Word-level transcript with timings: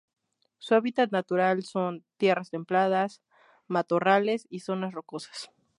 Su 0.57 0.73
hábitat 0.73 1.11
natural 1.11 1.61
son: 1.63 2.03
tierras 2.17 2.49
templadas, 2.49 3.21
matorrales 3.67 4.47
y 4.49 4.61
zonas 4.61 4.93
rocosas. 4.95 5.51